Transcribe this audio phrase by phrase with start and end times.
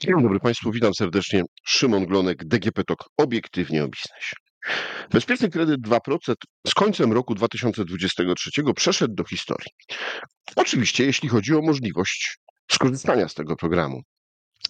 [0.00, 1.42] Dzień dobry Państwu, witam serdecznie.
[1.64, 4.36] Szymon Glonek, DGP TOK, obiektywnie o biznesie.
[5.10, 6.34] Bezpieczny kredyt 2%
[6.66, 9.70] z końcem roku 2023 przeszedł do historii.
[10.56, 12.38] Oczywiście, jeśli chodzi o możliwość
[12.70, 14.00] skorzystania z tego programu.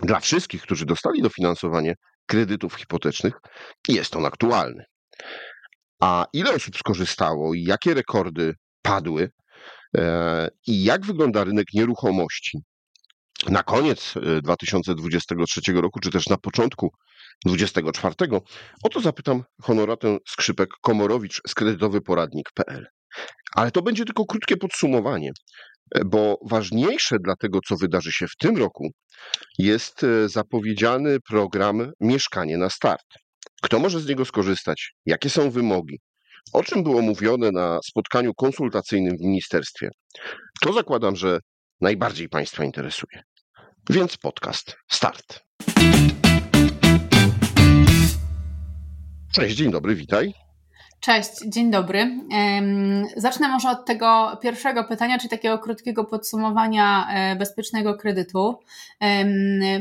[0.02, 1.94] Dla wszystkich, którzy dostali dofinansowanie
[2.26, 3.34] kredytów hipotecznych,
[3.88, 4.84] jest on aktualny.
[6.00, 9.30] A ile osób skorzystało i jakie rekordy padły,
[9.96, 12.58] e, i jak wygląda rynek nieruchomości
[13.46, 16.90] na koniec 2023 e, roku, czy też na początku
[17.46, 18.14] 2024,
[18.84, 22.86] o to zapytam honoratę Skrzypek Komorowicz z kredytowyporadnik.pl.
[23.54, 25.30] Ale to będzie tylko krótkie podsumowanie,
[25.94, 28.90] e, bo ważniejsze dla tego, co wydarzy się w tym roku,
[29.58, 33.06] jest e, zapowiedziany program Mieszkanie na start.
[33.62, 34.92] Kto może z niego skorzystać?
[35.06, 35.98] Jakie są wymogi?
[36.52, 39.90] O czym było mówione na spotkaniu konsultacyjnym w ministerstwie?
[40.62, 41.38] To zakładam, że
[41.80, 43.22] najbardziej Państwa interesuje.
[43.90, 45.44] Więc podcast start.
[49.32, 50.47] Cześć, dzień dobry, witaj.
[51.00, 52.20] Cześć, dzień dobry.
[53.16, 58.58] Zacznę może od tego pierwszego pytania, czyli takiego krótkiego podsumowania e, bezpiecznego kredytu.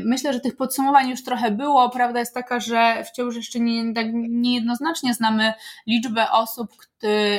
[0.04, 1.90] Myślę, że tych podsumowań już trochę było.
[1.90, 5.52] Prawda jest taka, że wciąż jeszcze nie, tak niejednoznacznie znamy
[5.86, 6.70] liczbę osób,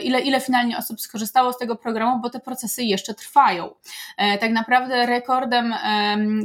[0.04, 3.70] ile, ile finalnie osób skorzystało z tego programu, bo te procesy jeszcze trwają.
[4.18, 5.74] E, tak naprawdę rekordem,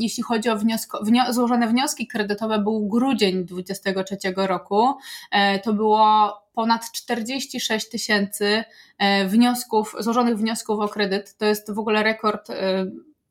[0.00, 4.94] jeśli chodzi o wniosko, wnio, złożone wnioski kredytowe, był grudzień 2023 roku.
[5.30, 8.64] E, to było ponad 46 tysięcy
[8.98, 11.36] e, wniosków, złożonych wniosków o kredyt.
[11.36, 12.50] To jest w ogóle rekord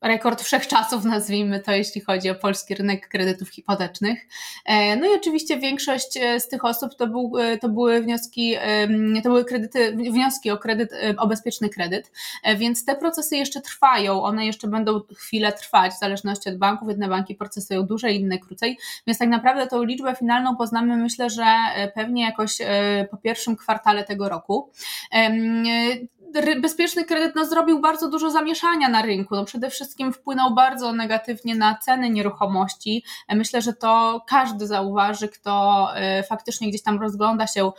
[0.04, 4.28] rekord wszechczasów, nazwijmy to, jeśli chodzi o polski rynek kredytów hipotecznych.
[4.66, 8.56] E, no i oczywiście większość e, z tych osób to, był, e, to były wnioski,
[9.24, 12.12] to były kredyty, wnioski o kredyt, o bezpieczny kredyt,
[12.58, 16.90] więc te procesy jeszcze trwają, one jeszcze będą chwilę trwać w zależności od banków.
[16.90, 21.46] Jedne banki procesują dłużej, inne krócej, więc tak naprawdę tą liczbę finalną poznamy myślę, że
[21.96, 22.58] pewnie jakoś
[23.12, 24.72] po pierwszym kwartale tego roku
[26.62, 29.36] bezpieczny kredyt no, zrobił bardzo dużo zamieszania na rynku.
[29.36, 33.04] No, przede wszystkim wpłynął bardzo negatywnie na ceny nieruchomości.
[33.30, 37.72] Myślę, że to każdy zauważy, kto e, faktycznie gdzieś tam rozgląda się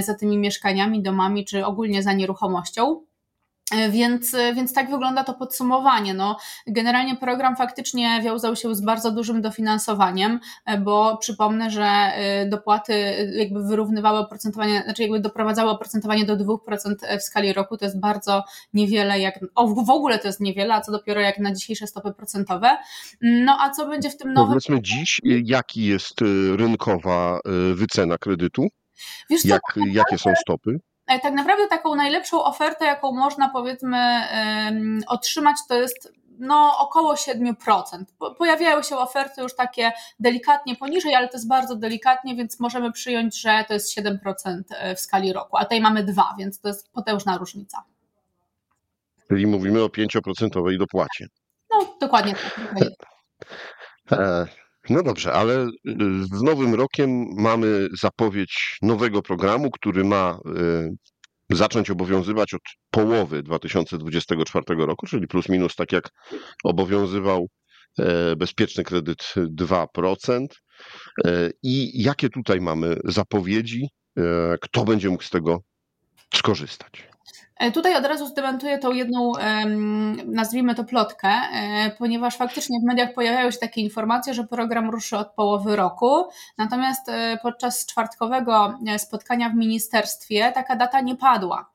[0.00, 3.05] za tymi mieszkaniami, domami czy ogólnie za nieruchomością.
[3.72, 6.14] E, więc, e, więc tak wygląda to podsumowanie.
[6.14, 12.12] No, generalnie program faktycznie wiązał się z bardzo dużym dofinansowaniem, e, bo przypomnę, że
[12.50, 12.94] dopłaty
[13.34, 17.76] jakby wyrównywały oprocentowanie, znaczy jakby doprowadzały oprocentowanie do 2% w skali roku.
[17.76, 18.44] To jest bardzo
[18.74, 22.12] niewiele, jak o, w ogóle to jest niewiele, a co dopiero jak na dzisiejsze stopy
[22.12, 22.78] procentowe.
[23.20, 24.48] No a co będzie w tym nowym.
[24.48, 26.20] Powiedzmy dziś, jaki jest
[26.56, 27.40] rynkowa
[27.74, 28.68] wycena kredytu?
[29.30, 29.62] Wiesz, jak,
[29.92, 30.80] jakie są stopy?
[31.06, 33.98] E, tak naprawdę taką najlepszą ofertę, jaką można powiedzmy
[35.06, 37.54] otrzymać, to jest no około 7%.
[38.38, 43.40] Pojawiają się oferty już takie delikatnie poniżej, ale to jest bardzo delikatnie, więc możemy przyjąć,
[43.40, 46.92] że to jest 7% e, w skali roku, a tutaj mamy 2, więc to jest
[46.92, 47.82] potężna różnica.
[49.28, 51.26] Czyli mówimy o 5% dopłacie.
[51.70, 52.34] No, dokładnie
[54.08, 54.48] tak.
[54.90, 55.70] No dobrze, ale y,
[56.32, 60.38] z nowym rokiem mamy zapowiedź nowego programu, który ma
[61.50, 66.10] y, zacząć obowiązywać od połowy 2024 roku, czyli plus minus tak jak
[66.64, 67.48] obowiązywał
[67.98, 70.46] e, bezpieczny kredyt 2%.
[71.24, 73.88] E, I jakie tutaj mamy zapowiedzi?
[74.18, 74.22] E,
[74.60, 75.60] kto będzie mógł z tego
[76.36, 77.06] skorzystać?
[77.56, 79.32] E, tutaj od razu zdementuję tą jedną,
[80.26, 85.16] nazwijmy to plotkę, e, ponieważ faktycznie w mediach pojawiają się takie informacje, że program ruszy
[85.16, 86.24] od połowy roku,
[86.58, 91.70] natomiast e, podczas czwartkowego spotkania w ministerstwie taka data nie padła.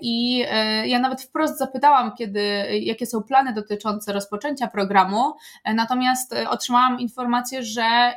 [0.00, 0.44] I
[0.84, 2.40] ja nawet wprost zapytałam, kiedy,
[2.80, 5.32] jakie są plany dotyczące rozpoczęcia programu,
[5.74, 8.12] natomiast otrzymałam informację, że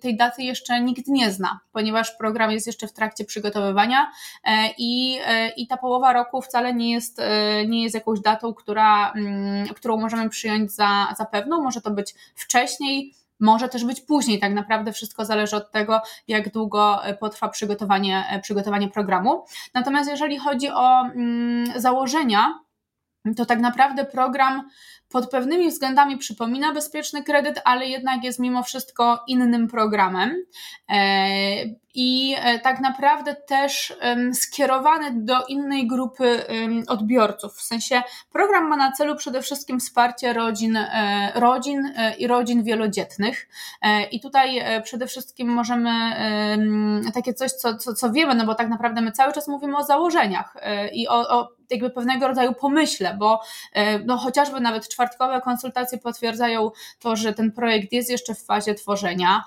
[0.00, 4.10] tej daty jeszcze nikt nie zna, ponieważ program jest jeszcze w trakcie przygotowywania
[4.44, 8.54] e, i, e, i ta połowa roku wcale nie jest, e, nie jest jakąś datą,
[8.54, 11.62] która, mm, którą możemy przyjąć za, za pewną.
[11.62, 14.38] Może to być wcześniej, może też być później.
[14.38, 19.44] Tak naprawdę wszystko zależy od tego, jak długo potrwa przygotowanie, przygotowanie programu.
[19.74, 22.60] Natomiast jeżeli chodzi o mm, założenia,
[23.36, 24.68] to tak naprawdę program
[25.10, 30.44] pod pewnymi względami przypomina bezpieczny kredyt, ale jednak jest mimo wszystko innym programem.
[30.88, 33.94] E, i e, tak naprawdę też
[34.32, 36.44] skierowany do innej grupy
[36.88, 37.54] odbiorców.
[37.54, 38.02] W sensie
[38.32, 43.48] program ma na celu przede wszystkim wsparcie rodzin, e, rodzin i rodzin wielodzietnych.
[44.10, 45.90] I tutaj przede wszystkim możemy
[47.14, 49.84] takie coś, co, co, co wiemy, no bo tak naprawdę my cały czas mówimy o
[49.84, 50.56] założeniach
[50.92, 53.40] i o, o jakby pewnego rodzaju pomyśle, bo
[54.06, 59.44] no chociażby nawet czwartkowe konsultacje potwierdzają to, że ten projekt jest jeszcze w fazie tworzenia.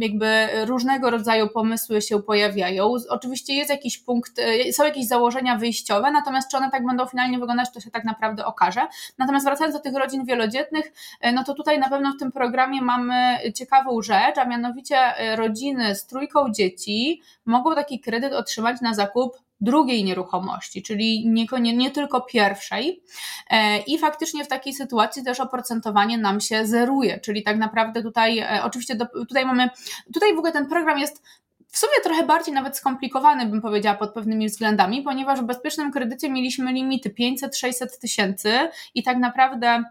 [0.00, 2.94] Jakby różnego rodzaju pomysły się pojawiają.
[3.08, 4.32] Oczywiście jest jakiś punkt,
[4.72, 8.46] są jakieś założenia wyjściowe, natomiast czy one tak będą finalnie wyglądać, to się tak naprawdę
[8.46, 8.86] okaże.
[9.18, 10.92] Natomiast wracając do tych rodzin wielodzietnych,
[11.32, 14.98] no to tutaj na pewno w tym programie mamy ciekawą rzecz, a mianowicie
[15.36, 21.76] rodziny z trójką dzieci mogą taki kredyt otrzymać na zakup drugiej nieruchomości, czyli nie, nie,
[21.76, 23.02] nie, tylko pierwszej.
[23.50, 28.38] E, I faktycznie w takiej sytuacji też oprocentowanie nam się zeruje, czyli tak naprawdę tutaj,
[28.38, 29.70] e, oczywiście do, tutaj mamy,
[30.14, 31.22] tutaj w ogóle ten program jest
[31.68, 36.30] w sumie trochę bardziej nawet skomplikowany, bym powiedziała, pod pewnymi względami, ponieważ w bezpiecznym kredycie
[36.30, 38.52] mieliśmy limity 500-600 tysięcy
[38.94, 39.84] i tak naprawdę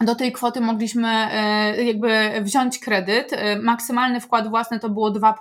[0.00, 3.32] do tej kwoty mogliśmy e, jakby wziąć kredyt.
[3.32, 5.34] E, maksymalny wkład własny to było 2%,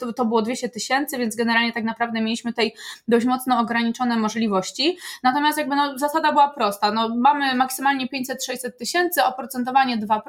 [0.00, 2.72] to, to było 200 tysięcy, więc generalnie tak naprawdę mieliśmy tutaj
[3.08, 4.98] dość mocno ograniczone możliwości.
[5.22, 6.92] Natomiast jakby no, zasada była prosta.
[6.92, 10.20] No, mamy maksymalnie 500-600 tysięcy, oprocentowanie 2%,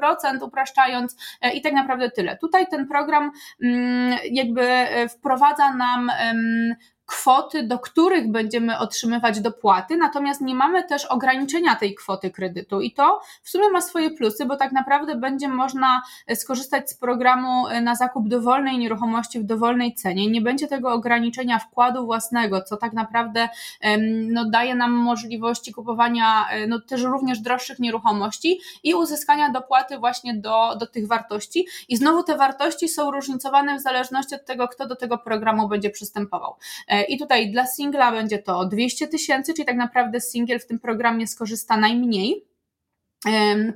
[0.42, 2.36] upraszczając e, i tak naprawdę tyle.
[2.36, 3.30] Tutaj ten program
[3.62, 4.68] mm, jakby
[5.08, 6.10] wprowadza nam
[7.08, 12.92] kwoty, do których będziemy otrzymywać dopłaty, natomiast nie mamy też ograniczenia tej kwoty kredytu i
[12.92, 16.02] to w sumie ma swoje plusy, bo tak naprawdę będzie można
[16.34, 20.30] skorzystać z programu na zakup dowolnej nieruchomości w dowolnej cenie.
[20.30, 23.48] Nie będzie tego ograniczenia wkładu własnego, co tak naprawdę
[24.28, 30.76] no, daje nam możliwości kupowania no, też również droższych nieruchomości i uzyskania dopłaty właśnie do,
[30.76, 31.66] do tych wartości.
[31.88, 35.90] I znowu te wartości są różnicowane w zależności od tego, kto do tego programu będzie
[35.90, 36.56] przystępował.
[37.02, 41.26] I tutaj dla singla będzie to 200 tysięcy, czyli tak naprawdę singiel w tym programie
[41.26, 42.47] skorzysta najmniej.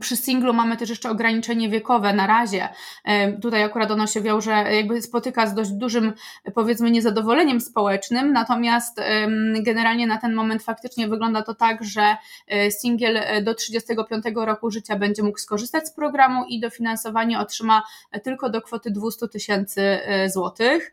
[0.00, 2.68] Przy singlu mamy też jeszcze ograniczenie wiekowe na razie.
[3.42, 6.12] Tutaj akurat ono się wiąże, jakby spotyka z dość dużym,
[6.54, 9.00] powiedzmy, niezadowoleniem społecznym, natomiast
[9.62, 12.16] generalnie na ten moment faktycznie wygląda to tak, że
[12.48, 17.82] e, singiel e, do 35 roku życia będzie mógł skorzystać z programu i dofinansowanie otrzyma
[18.24, 20.92] tylko do kwoty 200 tysięcy e, złotych.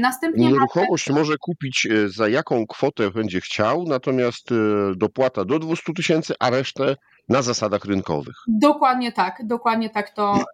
[0.00, 1.20] Następnie Nieruchomość mamy...
[1.20, 4.48] może kupić za jaką kwotę będzie chciał, natomiast
[4.96, 6.96] dopłata do 200 tysięcy, a resztę
[7.28, 8.36] na zasadach rynkowych.
[8.48, 10.44] Dokładnie tak, dokładnie tak to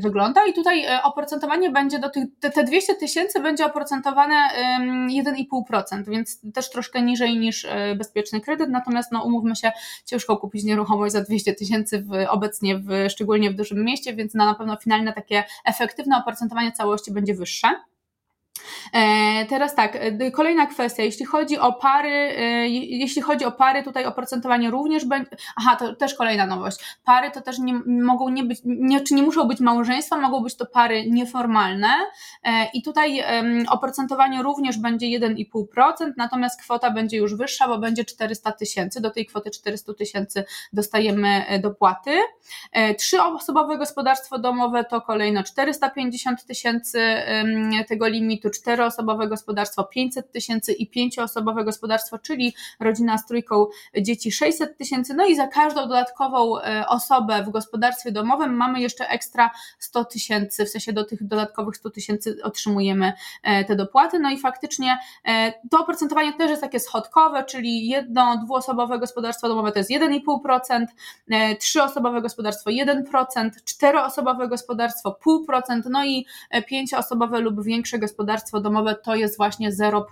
[0.00, 4.34] wygląda i tutaj e, oprocentowanie będzie do tych, te 200 tysięcy będzie oprocentowane
[5.10, 9.72] 1,5%, więc też troszkę niżej niż e, bezpieczny kredyt, natomiast no umówmy się,
[10.04, 14.76] ciężko kupić nieruchomość za 200 tysięcy obecnie, w, szczególnie w dużym mieście, więc na pewno
[14.76, 17.68] finalne takie efektywne oprocentowanie całości będzie wyższe.
[18.92, 23.82] E, teraz tak, e, kolejna kwestia, jeśli chodzi o pary, e, jeśli chodzi o pary,
[23.82, 28.44] tutaj oprocentowanie również będzie, aha, to też kolejna nowość, pary to też nie mogą nie
[28.44, 31.88] być, nie, czy nie muszą być małżeństwa, mogą być to pary nieformalne.
[32.74, 33.24] I tutaj
[33.70, 39.26] oprocentowanie również będzie 1,5%, natomiast kwota będzie już wyższa, bo będzie 400 tysięcy, do tej
[39.26, 42.10] kwoty 400 tysięcy dostajemy dopłaty.
[42.98, 47.00] Trzyosobowe gospodarstwo domowe to kolejno 450 tysięcy
[47.88, 53.66] tego limitu, czteroosobowe gospodarstwo 500 tysięcy i pięcioosobowe gospodarstwo, czyli rodzina z trójką
[54.00, 55.14] dzieci 600 tysięcy.
[55.14, 60.64] No i za każdą dodatkową e, osobę w gospodarstwie domowym mamy jeszcze ekstra 100 tysięcy,
[60.64, 63.12] w sensie do tych dodatkowych 100 tysięcy otrzymujemy
[63.42, 64.18] e, te dopłaty.
[64.18, 69.72] No i faktycznie e, to oprocentowanie też jest takie schodkowe, czyli jedno, dwuosobowe gospodarstwo domowe
[69.72, 70.86] to jest 1,5%,
[71.58, 76.26] trzyosobowe gospodarstwo 1%, czteroosobowe gospodarstwo 0,5%, no i
[76.66, 80.02] pięcioosobowe lub większe gospodarstwo gospodarstwo domowe to jest właśnie 0%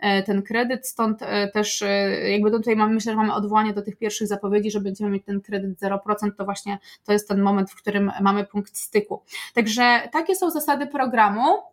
[0.00, 3.82] e, ten kredyt, stąd e, też e, jakby tutaj mamy, myślę, że mamy odwołanie do
[3.82, 5.98] tych pierwszych zapowiedzi, że będziemy mieć ten kredyt 0%,
[6.38, 9.22] to właśnie to jest ten moment, w którym mamy punkt styku.
[9.54, 11.71] Także takie są zasady programu.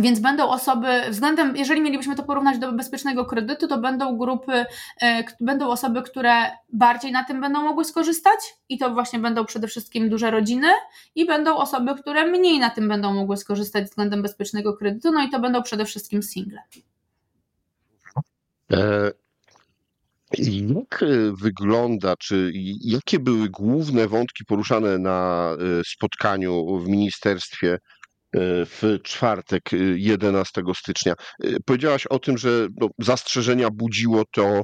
[0.00, 4.66] Więc będą osoby, względem, jeżeli mielibyśmy to porównać do bezpiecznego kredytu, to będą grupy,
[5.02, 6.32] e, będą osoby, które
[6.72, 10.68] bardziej na tym będą mogły skorzystać i to właśnie będą przede wszystkim duże rodziny
[11.14, 15.30] i będą osoby, które mniej na tym będą mogły skorzystać względem bezpiecznego kredytu, no i
[15.30, 16.60] to będą przede wszystkim single.
[18.72, 19.10] E,
[20.38, 25.50] jak e, wygląda, czy jakie były główne wątki poruszane na
[25.84, 27.78] spotkaniu w ministerstwie E,
[28.38, 31.14] w czwartek 11 e, stycznia.
[31.44, 34.62] E, powiedziałaś o tym, że no, zastrzeżenia budziło to,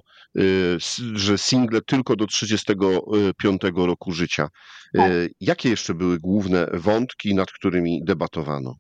[1.15, 4.49] że single tylko do 35 roku życia.
[4.97, 5.13] Tak.
[5.41, 8.75] Jakie jeszcze były główne wątki, nad którymi debatowano?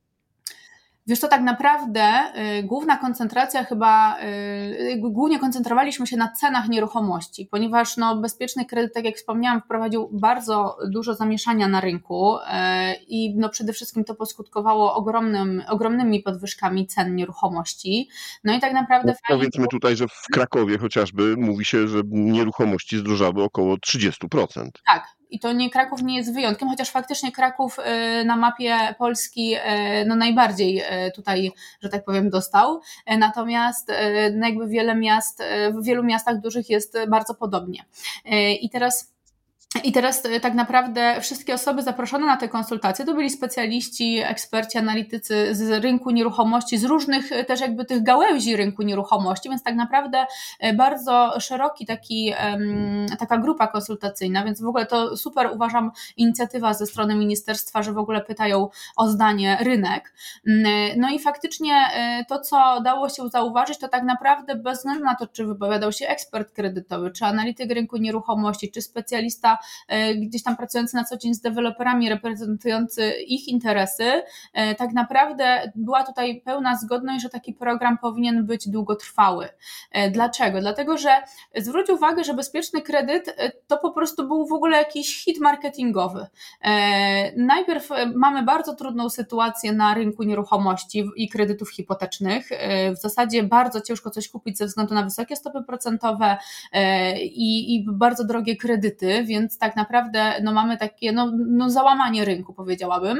[1.06, 7.48] Wiesz, to tak naprawdę y, główna koncentracja chyba, y, głównie koncentrowaliśmy się na cenach nieruchomości,
[7.50, 12.40] ponieważ no, bezpieczny kredyt, tak jak wspomniałam, wprowadził bardzo dużo zamieszania na rynku y,
[13.08, 18.08] i no, przede wszystkim to poskutkowało ogromnym, ogromnymi podwyżkami cen nieruchomości.
[18.44, 19.14] No i tak naprawdę.
[19.30, 24.68] No, powiedzmy tutaj, że w Krakowie chociażby mówi się, że nieruchomości zdrożały około 30%.
[24.86, 29.54] Tak, i to nie Kraków nie jest wyjątkiem, chociaż faktycznie Kraków y, na mapie Polski
[29.54, 29.58] y,
[30.06, 32.80] no najbardziej y, tutaj, że tak powiem, dostał.
[33.18, 33.92] Natomiast
[34.32, 37.84] no jakby wiele miast, w wielu miastach dużych jest bardzo podobnie.
[38.60, 39.12] I teraz
[39.84, 44.78] i teraz e, tak naprawdę wszystkie osoby zaproszone na te konsultacje to byli specjaliści, eksperci,
[44.78, 49.74] analitycy z rynku nieruchomości, z różnych e, też jakby tych gałęzi rynku nieruchomości, więc tak
[49.74, 50.26] naprawdę
[50.60, 52.32] e, bardzo szeroki taki,
[53.18, 57.98] taka grupa konsultacyjna, więc w ogóle to super uważam inicjatywa ze strony ministerstwa, że w
[57.98, 60.14] ogóle pytają o zdanie rynek.
[60.46, 61.74] Mm, no i faktycznie
[62.28, 66.08] to, co dało się zauważyć, to tak naprawdę bez względu na to, czy wypowiadał się
[66.08, 69.58] ekspert kredytowy, czy analityk rynku nieruchomości, czy specjalista
[70.16, 76.04] gdzieś tam pracujący na co dzień z deweloperami, reprezentujący ich interesy, e, tak naprawdę była
[76.04, 79.48] tutaj pełna zgodność, że taki program powinien być długotrwały.
[79.92, 80.60] E, dlaczego?
[80.60, 81.10] Dlatego, że
[81.56, 86.26] zwróć uwagę, że bezpieczny kredyt to po prostu był w ogóle jakiś hit marketingowy.
[87.36, 92.48] Najpierw mamy bardzo trudną sytuację na rynku nieruchomości i kredytów hipotecznych.
[92.96, 96.36] W zasadzie bardzo ciężko coś kupić ze względu na wysokie stopy procentowe
[97.22, 102.54] i, i bardzo drogie kredyty, więc tak naprawdę no, mamy takie no, no, załamanie rynku,
[102.54, 103.18] powiedziałabym.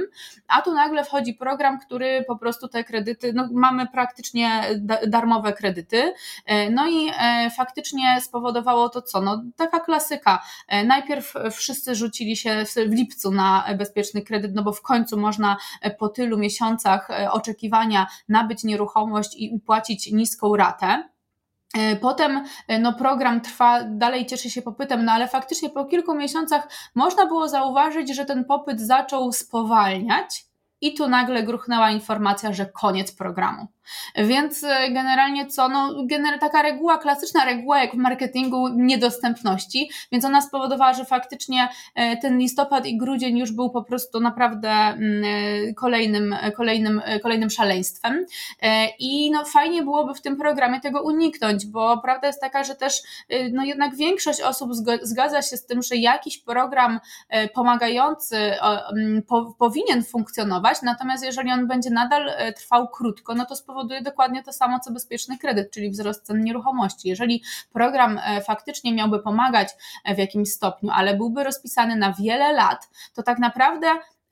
[0.49, 4.63] A tu nagle wchodzi program, który po prostu te kredyty, no, mamy praktycznie
[5.07, 6.15] darmowe kredyty.
[6.47, 9.21] E, no i e, faktycznie spowodowało to co?
[9.21, 10.43] No, taka klasyka.
[10.69, 15.57] E, najpierw wszyscy rzucili się w lipcu na bezpieczny kredyt, no bo w końcu można
[15.99, 21.12] po tylu miesiącach oczekiwania nabyć nieruchomość i płacić niską ratę.
[21.77, 26.15] E, potem e, no, program trwa, dalej cieszy się popytem, no ale faktycznie po kilku
[26.15, 30.45] miesiącach można było zauważyć, że ten popyt zaczął spowalniać
[30.81, 33.67] i tu nagle gruchnęła informacja, że koniec programu.
[34.17, 40.25] Więc e, generalnie co, no gener taka reguła, klasyczna reguła jak w marketingu niedostępności, więc
[40.25, 45.25] ona spowodowała, że faktycznie e, ten listopad i grudzień już był po prostu naprawdę mm,
[45.25, 48.27] e, kolejnym, kolejnym, kolejnym szaleństwem.
[48.99, 53.03] I no fajnie byłoby w tym programie tego uniknąć, bo prawda jest taka, że też
[53.53, 54.71] no jednak większość osób
[55.03, 57.01] zgadza się z tym, że jakiś program
[57.55, 59.23] pomagający mm,
[59.59, 64.53] powinien funkcjonować, natomiast jeżeli on będzie nadal trwał krótko, no to spowoduje spowoduje dokładnie to
[64.53, 67.09] samo, co bezpieczny kredyt, czyli wzrost cen nieruchomości.
[67.09, 69.69] Jeżeli program e, faktycznie miałby pomagać
[70.05, 73.87] e, w jakimś stopniu, ale byłby rozpisany na wiele lat, to tak naprawdę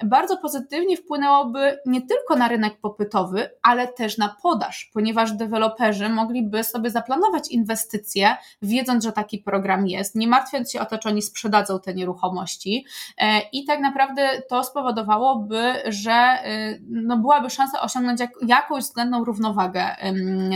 [0.05, 6.65] bardzo pozytywnie wpłynęłoby nie tylko na rynek popytowy, ale też na podaż, ponieważ deweloperzy mogliby
[6.65, 11.23] sobie zaplanować inwestycje, wiedząc, że taki program jest, nie martwiąc się o to, czy oni
[11.23, 12.87] sprzedadzą te nieruchomości.
[13.19, 19.97] E, I tak naprawdę to spowodowałoby, że e, no, byłaby szansa osiągnąć jakąś względną równowagę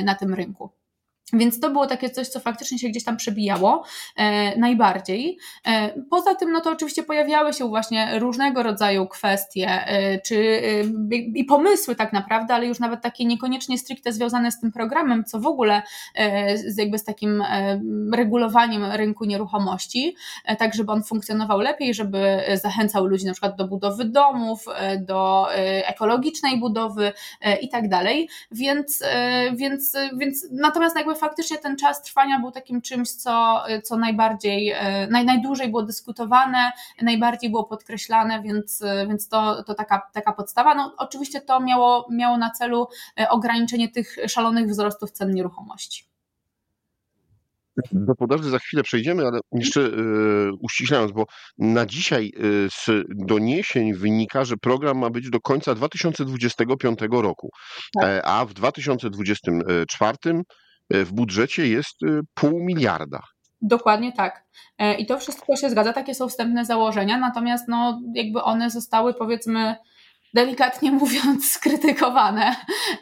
[0.05, 0.84] na tym rynku.
[1.35, 3.85] Więc to było takie coś, co faktycznie się gdzieś tam przebijało
[4.17, 5.39] e, najbardziej.
[5.67, 10.37] E, poza tym, no to oczywiście pojawiały się właśnie różnego rodzaju kwestie e, czy,
[11.13, 15.25] e, i pomysły tak naprawdę, ale już nawet takie niekoniecznie stricte związane z tym programem,
[15.25, 15.83] co w ogóle
[16.15, 17.81] e, z, jakby z takim e,
[18.13, 20.17] regulowaniem rynku nieruchomości,
[20.59, 24.65] tak żeby on funkcjonował lepiej, żeby zachęcał ludzi na przykład do budowy domów,
[25.01, 25.47] do
[25.85, 27.13] ekologicznej budowy
[27.61, 28.29] i tak dalej.
[28.51, 29.03] Więc,
[29.57, 35.07] więc, więc natomiast jakby faktycznie ten czas trwania był takim czymś, co, co najbardziej, e,
[35.11, 40.75] naj, najdłużej było dyskutowane, najbardziej było podkreślane, więc, więc to, to taka, taka podstawa.
[40.75, 42.89] No, oczywiście to miało, miało na celu
[43.21, 46.05] e, ograniczenie tych szalonych wzrostów cen nieruchomości.
[47.93, 51.25] Do podaży za chwilę przejdziemy, ale jeszcze y, uściślając, bo
[51.59, 57.51] na dzisiaj y, z doniesień wynika, że program ma być do końca 2025 roku,
[58.01, 58.23] tak.
[58.25, 60.43] a w 2024 E,
[60.91, 63.21] w budżecie jest e, pół miliarda.
[63.63, 64.45] Dokładnie tak.
[64.79, 69.15] E, I to wszystko się zgadza, takie są wstępne założenia, natomiast no, jakby one zostały
[69.15, 69.77] powiedzmy
[70.35, 72.57] delikatnie mówiąc, skrytykowane.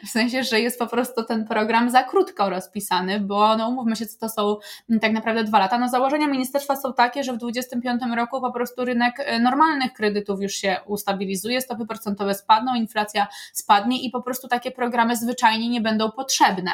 [0.05, 4.05] W sensie, że jest po prostu ten program za krótko rozpisany, bo no umówmy się,
[4.05, 4.57] co to są
[5.01, 5.77] tak naprawdę dwa lata.
[5.77, 10.41] No założenia ministerstwa są takie, że w 2025 roku po prostu rynek e, normalnych kredytów
[10.41, 15.81] już się ustabilizuje, stopy procentowe spadną, inflacja spadnie i po prostu takie programy zwyczajnie nie
[15.81, 16.71] będą potrzebne.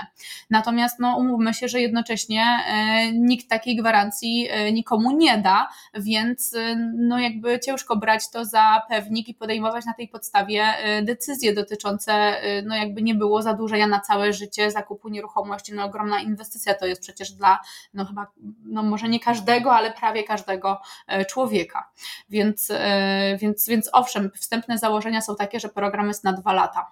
[0.50, 6.56] Natomiast no umówmy się, że jednocześnie e, nikt takiej gwarancji e, nikomu nie da, więc
[6.94, 12.42] no jakby ciężko brać to za pewnik i podejmować na tej podstawie sprawie decyzje dotyczące,
[12.66, 17.02] no jakby nie było zadłużenia na całe życie zakupu nieruchomości, no ogromna inwestycja to jest
[17.02, 17.60] przecież dla,
[17.94, 18.28] no chyba,
[18.64, 20.82] no może nie każdego, ale prawie każdego
[21.28, 21.92] człowieka.
[22.30, 22.72] Więc,
[23.38, 26.92] więc, więc owszem, wstępne założenia są takie, że program jest na dwa lata.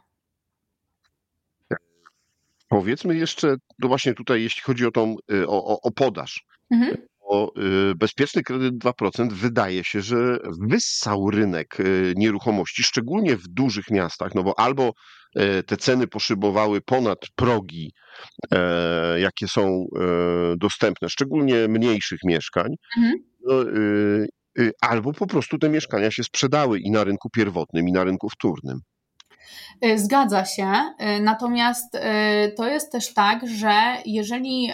[2.68, 5.16] Powiedzmy jeszcze, no właśnie tutaj, jeśli chodzi o tą,
[5.48, 6.98] o, o, o podaż, mhm.
[7.30, 7.52] Bo
[7.96, 10.38] bezpieczny kredyt 2% wydaje się, że
[10.70, 11.78] wyssał rynek
[12.16, 14.94] nieruchomości, szczególnie w dużych miastach, no bo albo
[15.66, 17.94] te ceny poszybowały ponad progi,
[18.52, 20.04] e, jakie są e,
[20.58, 23.16] dostępne, szczególnie mniejszych mieszkań, mhm.
[23.46, 23.56] no,
[24.82, 28.80] albo po prostu te mieszkania się sprzedały i na rynku pierwotnym, i na rynku wtórnym.
[29.86, 30.72] Y, zgadza się.
[31.18, 32.00] Y, natomiast y,
[32.58, 34.72] to jest też tak, że jeżeli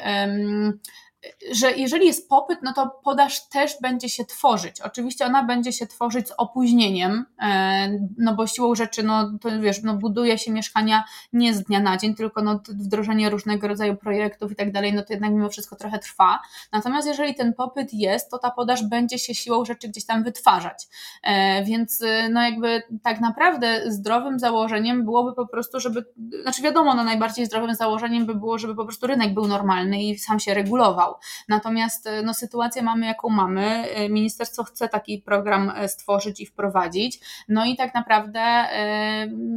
[1.51, 4.81] że jeżeli jest popyt, no to podaż też będzie się tworzyć.
[4.81, 9.83] Oczywiście ona będzie się tworzyć z opóźnieniem, e, no bo siłą rzeczy, no to wiesz,
[9.83, 11.03] no buduje się mieszkania
[11.33, 15.03] nie z dnia na dzień, tylko no wdrożenie różnego rodzaju projektów i tak dalej, no
[15.03, 16.39] to jednak mimo wszystko trochę trwa.
[16.71, 20.87] Natomiast jeżeli ten popyt jest, to ta podaż będzie się siłą rzeczy gdzieś tam wytwarzać.
[21.23, 26.05] E, więc no jakby tak naprawdę zdrowym założeniem byłoby po prostu, żeby,
[26.41, 30.19] znaczy wiadomo, no najbardziej zdrowym założeniem by było, żeby po prostu rynek był normalny i
[30.19, 31.12] sam się regulował.
[31.49, 33.65] Natomiast e, no, sytuację mamy, jaką mamy.
[33.65, 37.19] E, ministerstwo chce taki program e, stworzyć i wprowadzić.
[37.49, 38.43] No i tak naprawdę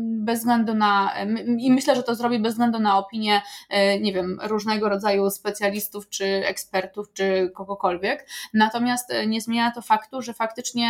[0.08, 1.12] bez względu na,
[1.58, 3.42] i myślę, że to zrobi bez względu na opinię,
[4.00, 8.28] nie wiem, różnego rodzaju specjalistów, czy ekspertów, czy kogokolwiek.
[8.54, 10.88] Natomiast nie zmienia to faktu, że faktycznie,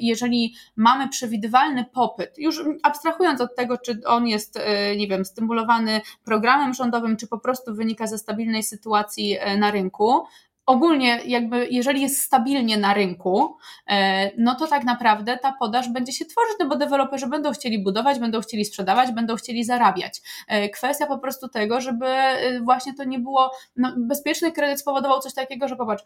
[0.00, 4.58] jeżeli mamy przewidywalny popyt, już abstrahując od tego, czy on jest,
[4.96, 10.26] nie wiem, stymulowany programem rządowym, czy po prostu wynika ze stabilnej sytuacji na rynku, rynku,
[10.66, 16.12] ogólnie jakby jeżeli jest stabilnie na rynku, e, no to tak naprawdę ta podaż będzie
[16.12, 20.22] się tworzyć, no bo deweloperzy będą chcieli budować, będą chcieli sprzedawać, będą chcieli zarabiać.
[20.48, 25.20] E, kwestia po prostu tego, żeby e, właśnie to nie było, no bezpieczny kredyt spowodował
[25.20, 26.04] coś takiego, że popatrz,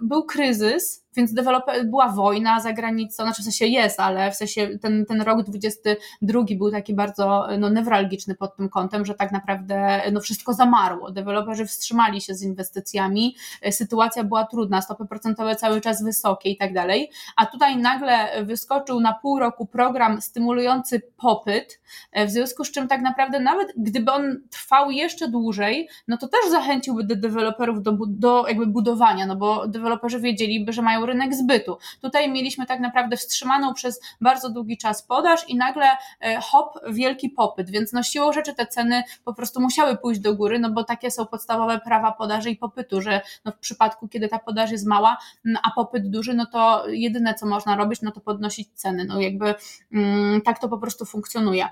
[0.00, 4.78] był kryzys, więc deweloper, była wojna za granicą, znaczy w sensie jest, ale w sensie
[4.78, 10.02] ten, ten rok 22 był taki bardzo no, newralgiczny pod tym kątem, że tak naprawdę
[10.12, 11.10] no, wszystko zamarło.
[11.10, 13.36] Deweloperzy wstrzymali się z inwestycjami,
[13.70, 19.00] sytuacja była trudna, stopy procentowe cały czas wysokie i tak dalej, a tutaj nagle wyskoczył
[19.00, 21.80] na pół roku program stymulujący popyt,
[22.26, 26.50] w związku z czym tak naprawdę nawet gdyby on trwał jeszcze dłużej, no to też
[26.50, 31.78] zachęciłby deweloperów do, do jakby budowania, no bo deweloperzy wiedzieliby, że mają rynek zbytu.
[32.02, 35.86] Tutaj mieliśmy tak naprawdę wstrzymaną przez bardzo długi czas podaż i nagle
[36.20, 40.34] e, hop, wielki popyt, więc no siłą rzeczy te ceny po prostu musiały pójść do
[40.34, 44.28] góry, no bo takie są podstawowe prawa podaży i popytu, że no w przypadku, kiedy
[44.28, 45.18] ta podaż jest mała,
[45.62, 49.54] a popyt duży, no to jedyne co można robić, no to podnosić ceny, no jakby
[49.92, 51.68] mm, tak to po prostu funkcjonuje.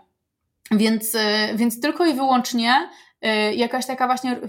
[0.70, 2.88] Więc, e, więc tylko i wyłącznie
[3.54, 4.40] jakaś taka właśnie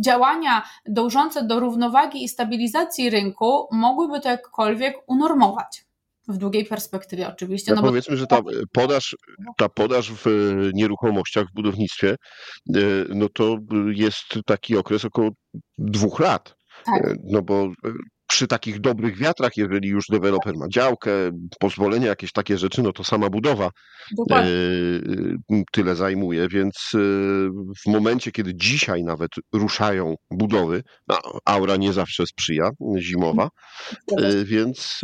[0.00, 5.84] działania dążące do równowagi i stabilizacji rynku mogłyby to jakkolwiek unormować.
[6.28, 7.74] W długiej perspektywie oczywiście.
[7.74, 8.40] No powiedzmy, że ta
[8.72, 9.16] podaż,
[9.56, 10.24] ta podaż w
[10.74, 12.16] nieruchomościach, w budownictwie,
[12.76, 13.56] y, no to
[13.92, 15.30] jest taki okres około
[15.78, 16.54] dwóch lat.
[16.84, 17.06] Tak.
[17.06, 17.68] Y, no bo
[18.30, 21.10] przy takich dobrych wiatrach, jeżeli już deweloper ma działkę,
[21.60, 23.70] pozwolenia, jakieś takie rzeczy, no to sama budowa
[24.30, 24.44] e,
[25.72, 26.98] tyle zajmuje, więc e,
[27.84, 33.48] w momencie, kiedy dzisiaj nawet ruszają budowy, no, aura nie zawsze sprzyja, zimowa,
[34.18, 35.00] e, więc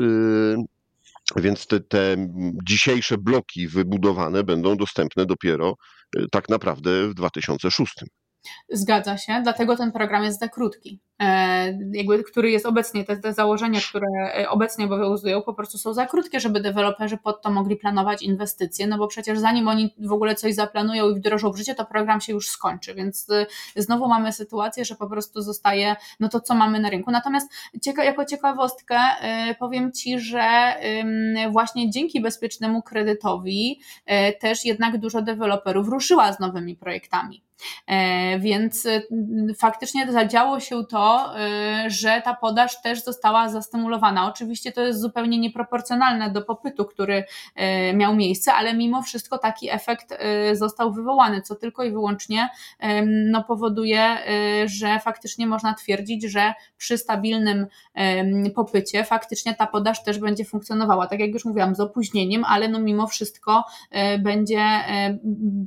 [1.36, 2.16] więc te, te
[2.68, 5.74] dzisiejsze bloki wybudowane będą dostępne dopiero
[6.30, 7.94] tak naprawdę w 2006.
[8.70, 11.00] Zgadza się, dlatego ten program jest za krótki.
[11.20, 14.06] E, jakby, który jest obecnie, te, te założenia, które
[14.38, 18.86] e, obecnie obowiązują, po prostu są za krótkie, żeby deweloperzy pod to mogli planować inwestycje,
[18.86, 22.20] no bo przecież zanim oni w ogóle coś zaplanują i wdrożą w życie, to program
[22.20, 26.54] się już skończy, więc e, znowu mamy sytuację, że po prostu zostaje no to, co
[26.54, 27.10] mamy na rynku.
[27.10, 27.50] Natomiast
[27.82, 28.98] cieka jako ciekawostkę
[29.58, 30.74] powiem Ci, że
[31.50, 33.80] właśnie dzięki bezpiecznemu kredytowi
[34.40, 37.42] też jednak dużo deweloperów ruszyła z nowymi projektami.
[38.38, 38.88] Więc
[39.58, 41.05] faktycznie zadziało się to,
[41.86, 44.26] Y, że ta podaż też została zastymulowana.
[44.26, 47.24] Oczywiście to jest zupełnie nieproporcjonalne do popytu, który
[47.90, 50.12] y, miał miejsce, ale mimo wszystko taki efekt
[50.52, 52.48] y, został wywołany, co tylko i wyłącznie
[53.06, 54.16] no, powoduje,
[54.66, 57.66] że faktycznie można twierdzić, że przy stabilnym
[58.54, 61.06] popycie faktycznie ta podaż też będzie funkcjonowała.
[61.06, 63.64] Tak jak już mówiłam, z opóźnieniem, ale no mimo wszystko
[64.18, 64.60] będzie,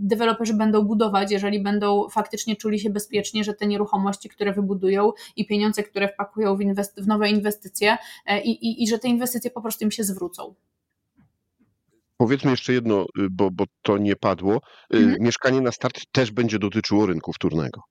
[0.01, 5.45] deweloperzy będą budować, jeżeli będą faktycznie czuli się bezpiecznie, że te nieruchomości, które wybudują, i
[5.45, 9.51] pieniądze, które wpakują w, inwest- w nowe inwestycje e, i, i, i że te inwestycje
[9.51, 10.55] po prostu im się zwrócą.
[12.17, 14.61] Powiedzmy jeszcze jedno, bo, bo to nie padło.
[14.93, 15.17] Mhm.
[15.19, 17.81] Mieszkanie na start też będzie dotyczyło rynku wtórnego.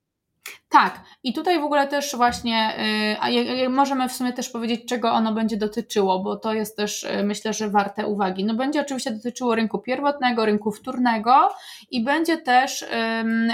[0.69, 2.75] Tak, i tutaj w ogóle też właśnie,
[3.15, 7.05] y, a możemy w sumie też powiedzieć, czego ono będzie dotyczyło, bo to jest też
[7.05, 8.45] y, myślę, że warte uwagi.
[8.45, 11.51] No będzie oczywiście dotyczyło rynku pierwotnego, rynku wtórnego
[11.91, 12.85] i będzie też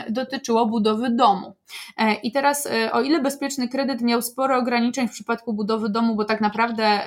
[0.08, 1.54] dotyczyło budowy domu.
[1.96, 6.14] E, I teraz, y, o ile bezpieczny kredyt miał sporo ograniczeń w przypadku budowy domu,
[6.14, 7.00] bo tak naprawdę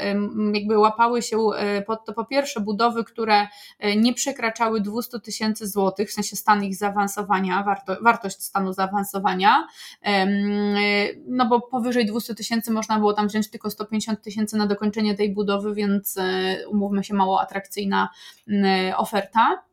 [0.53, 1.37] jakby łapały się
[1.87, 3.47] pod to po pierwsze budowy, które
[3.97, 9.67] nie przekraczały 200 tysięcy złotych, w sensie stan ich zaawansowania, warto, wartość stanu zaawansowania,
[11.27, 15.33] no bo powyżej 200 tysięcy można było tam wziąć tylko 150 tysięcy na dokończenie tej
[15.33, 18.09] budowy, więc e, umówmy się, mało atrakcyjna
[18.97, 19.66] oferta.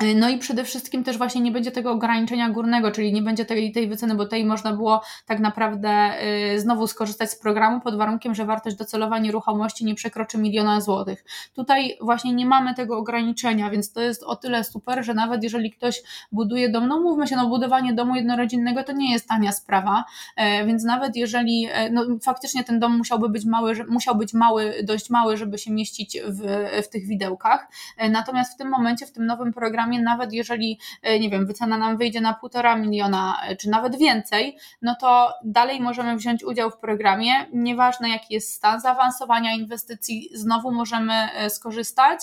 [0.00, 3.72] No i przede wszystkim też właśnie nie będzie tego ograniczenia górnego, czyli nie będzie tej,
[3.72, 6.12] tej wyceny, bo tej można było tak naprawdę
[6.54, 11.24] y, znowu skorzystać z programu pod warunkiem, że wartość docelowa nieruchomości nie przekroczy miliona złotych.
[11.54, 15.70] Tutaj właśnie nie mamy tego ograniczenia, więc to jest o tyle super, że nawet jeżeli
[15.70, 16.02] ktoś
[16.32, 20.04] buduje dom, no mówmy się, no budowanie domu jednorodzinnego to nie jest tania sprawa,
[20.36, 24.74] e, więc nawet jeżeli, e, no faktycznie ten dom musiałby być mały, musiał być mały,
[24.84, 26.40] dość mały, żeby się mieścić w,
[26.84, 30.78] w tych widełkach, e, natomiast w tym momencie, w tym nowym programie programie, nawet jeżeli,
[31.02, 35.32] e, nie wiem, wycena nam wyjdzie na półtora miliona, e, czy nawet więcej, no to
[35.44, 37.32] dalej możemy wziąć udział w programie.
[37.52, 42.20] Nieważne jaki jest stan zaawansowania inwestycji, znowu możemy e, skorzystać.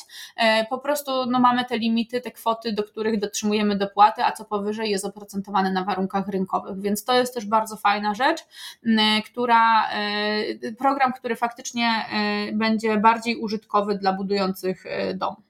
[0.69, 4.89] Po prostu no, mamy te limity, te kwoty, do których dotrzymujemy dopłaty, a co powyżej
[4.89, 6.81] jest oprocentowane na warunkach rynkowych.
[6.81, 8.39] Więc to jest też bardzo fajna rzecz,
[9.25, 9.89] która
[10.77, 12.05] program, który faktycznie
[12.53, 14.83] będzie bardziej użytkowy dla budujących
[15.15, 15.48] dom.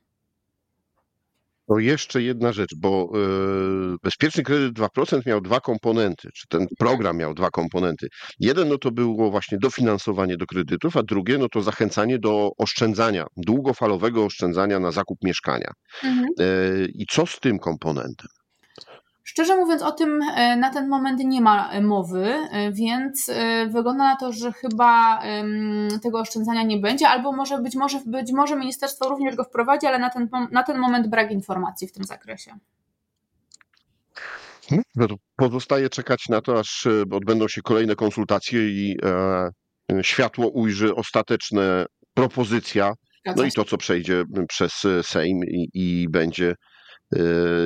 [1.69, 7.17] To jeszcze jedna rzecz, bo yy, bezpieczny kredyt 2% miał dwa komponenty, czy ten program
[7.17, 8.07] miał dwa komponenty.
[8.39, 13.25] Jeden no to było właśnie dofinansowanie do kredytów, a drugie no to zachęcanie do oszczędzania,
[13.37, 15.71] długofalowego oszczędzania na zakup mieszkania.
[16.03, 16.27] Mhm.
[16.39, 18.27] Yy, I co z tym komponentem?
[19.29, 23.31] Szczerze mówiąc, o tym e, na ten moment nie ma e, mowy, e, więc
[23.67, 25.21] wygląda na to, że chyba
[26.03, 29.99] tego oszczędzania nie będzie, albo może być może, być może ministerstwo również go wprowadzi, ale
[29.99, 32.51] na ten, na ten moment brak informacji w tym zakresie.
[34.69, 38.97] Hmm, no pozostaje czekać na to, aż odbędą się kolejne konsultacje i
[40.01, 42.93] światło ujrzy ostateczne propozycja,
[43.35, 46.55] no i to, co przejdzie przez Sejm i, i będzie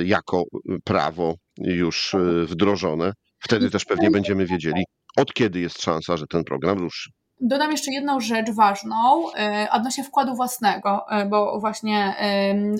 [0.04, 0.43] jako
[0.84, 3.13] prawo już e, wdrożone.
[3.39, 4.83] Wtedy też pewnie będziemy wiedzieli,
[5.17, 7.09] od kiedy jest szansa, że ten program ruszy.
[7.45, 12.15] Dodam jeszcze jedną rzecz ważną e, odnośnie wkładu własnego, e, bo właśnie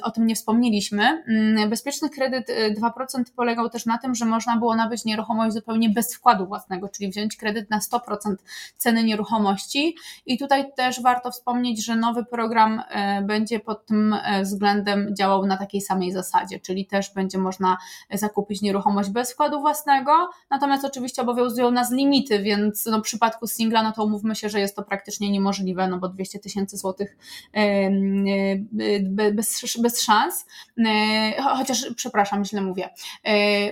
[0.04, 1.24] o tym nie wspomnieliśmy.
[1.28, 2.48] Mm, bezpieczny kredyt
[2.82, 7.12] 2% polegał też na tym, że można było nabyć nieruchomość zupełnie bez wkładu własnego, czyli
[7.12, 8.36] wziąć kredyt na 100%
[8.78, 9.96] ceny nieruchomości.
[10.26, 12.82] I tutaj też warto wspomnieć, że nowy program
[13.24, 17.78] będzie pod tym względem działał na takiej samej zasadzie, czyli też będzie można
[18.14, 23.84] zakupić nieruchomość bez wkładu własnego, natomiast oczywiście obowiązują nas limity, więc no, w przypadku singla,
[23.84, 27.18] no to umówmy się, że jest to praktycznie niemożliwe, no bo 200 tysięcy złotych
[29.32, 30.46] bez, bez szans,
[31.58, 32.90] chociaż przepraszam, źle mówię.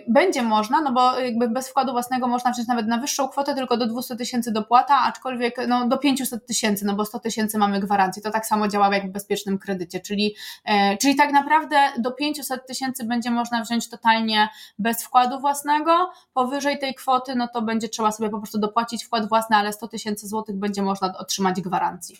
[0.07, 3.77] Będzie można, no bo jakby bez wkładu własnego można wziąć nawet na wyższą kwotę, tylko
[3.77, 8.21] do 200 tysięcy dopłata, aczkolwiek no, do 500 tysięcy, no bo 100 tysięcy mamy gwarancję.
[8.23, 12.67] To tak samo działa jak w bezpiecznym kredycie, czyli, e, czyli tak naprawdę do 500
[12.67, 16.11] tysięcy będzie można wziąć totalnie bez wkładu własnego.
[16.33, 19.87] Powyżej tej kwoty, no to będzie trzeba sobie po prostu dopłacić wkład własny, ale 100
[19.87, 22.17] tysięcy złotych będzie można otrzymać gwarancji.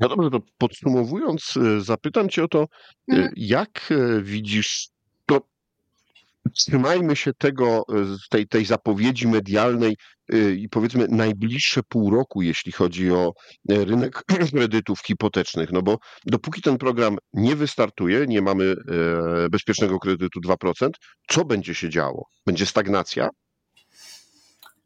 [0.00, 2.66] No dobrze, to podsumowując, e, zapytam Cię o to, e,
[3.08, 3.32] mhm.
[3.36, 4.88] jak e, widzisz
[5.26, 5.40] to,
[6.54, 7.84] trzymajmy się tego,
[8.30, 9.96] tej, tej zapowiedzi medialnej
[10.56, 13.32] i powiedzmy najbliższe pół roku, jeśli chodzi o
[13.68, 18.74] rynek kredytów hipotecznych, no bo dopóki ten program nie wystartuje, nie mamy
[19.50, 20.90] bezpiecznego kredytu 2%,
[21.28, 22.26] co będzie się działo?
[22.46, 23.28] Będzie stagnacja?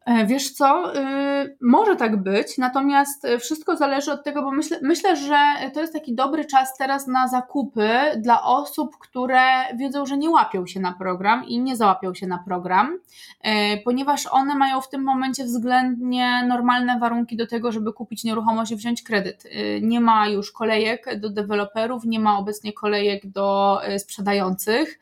[0.04, 5.16] E, wiesz co, y, może tak być, natomiast wszystko zależy od tego, bo myślę, myślę,
[5.16, 5.38] że
[5.74, 9.40] to jest taki dobry czas teraz na zakupy dla osób, które
[9.76, 12.98] wiedzą, że nie łapią się na program i nie załapią się na program,
[13.40, 18.72] e, ponieważ one mają w tym momencie względnie normalne warunki do tego, żeby kupić nieruchomość
[18.72, 19.44] i wziąć kredyt.
[19.46, 24.98] E, nie ma już kolejek do deweloperów, nie ma obecnie kolejek do sprzedających,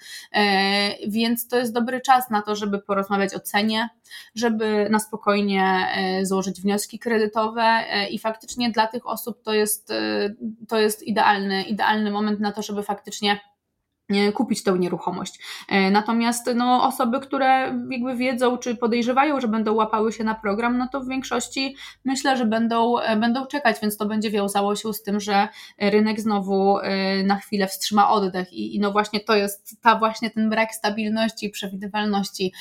[1.09, 3.89] więc to jest dobry czas na to, żeby porozmawiać o cenie,
[4.35, 9.91] żeby na spokojnie e, złożyć wnioski kredytowe e, i faktycznie dla tych osób to jest,
[9.91, 10.35] e,
[10.69, 13.41] to jest idealny, idealny moment na to, żeby faktycznie
[14.35, 15.39] kupić tę nieruchomość.
[15.69, 20.79] E, natomiast no, osoby, które jakby wiedzą, czy podejrzewają, że będą łapały się na program,
[20.79, 24.93] no to w większości myślę, że będą, e, będą czekać, więc to będzie wiązało się
[24.93, 25.49] z tym, że
[25.79, 30.31] rynek znowu e, na chwilę wstrzyma oddech i, i no właśnie to jest ta właśnie
[30.31, 32.53] ten brak stabilności i przewidywalności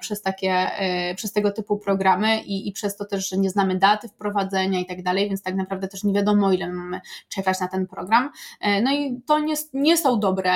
[0.00, 0.70] przez takie,
[1.16, 4.86] przez tego typu programy i, i przez to też, że nie znamy daty wprowadzenia i
[4.86, 8.30] tak dalej, więc tak naprawdę też nie wiadomo ile mamy czekać na ten program.
[8.82, 10.52] No i to nie, nie są dobre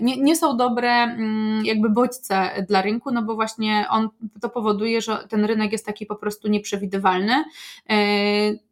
[0.00, 4.08] nie, nie są dobre mm, jakby bodźce dla rynku, no bo właśnie on
[4.40, 7.44] to powoduje, że ten rynek jest taki po prostu nieprzewidywalny.
[7.88, 7.96] E,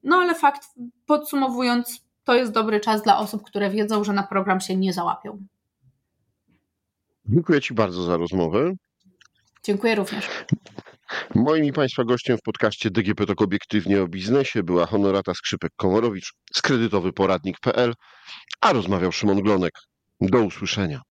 [0.03, 0.69] no ale fakt,
[1.07, 5.39] podsumowując, to jest dobry czas dla osób, które wiedzą, że na program się nie załapią.
[7.27, 8.73] Dziękuję Ci bardzo za rozmowę.
[9.65, 10.29] Dziękuję również.
[11.35, 16.63] Moim i Państwa gościem w podcaście DGP Tok Obiektywnie o Biznesie była Honorata Skrzypek-Komorowicz z
[16.63, 17.95] kredytowyporadnik.pl,
[18.61, 19.73] a rozmawiał Szymon Glonek.
[20.31, 21.03] Do usłyszenia.